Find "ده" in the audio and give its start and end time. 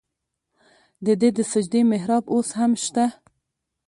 1.19-1.29